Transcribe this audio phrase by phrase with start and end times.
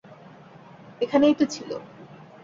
[1.01, 1.69] এখানেই তো ছিল।